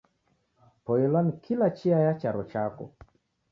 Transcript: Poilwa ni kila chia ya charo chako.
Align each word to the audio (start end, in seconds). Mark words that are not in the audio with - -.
Poilwa 0.83 1.23
ni 1.23 1.31
kila 1.31 1.69
chia 1.71 1.99
ya 1.99 2.13
charo 2.13 2.43
chako. 2.43 2.93